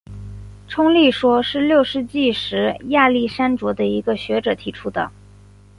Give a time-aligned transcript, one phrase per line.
[0.67, 5.11] 冲力说是六世纪时亚历山卓的一个学者提出的。